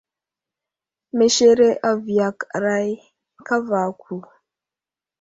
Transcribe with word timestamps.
Meshere 1.17 1.69
a 1.87 1.89
viyakaray 2.03 2.89
kava 3.45 3.77
aku. 3.87 4.15